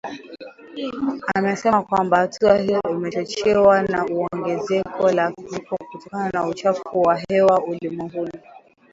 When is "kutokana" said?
5.77-6.29